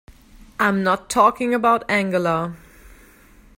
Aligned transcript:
I'm 0.59 0.81
not 0.81 1.11
talking 1.11 1.53
about 1.53 1.87
Angela. 1.87 2.57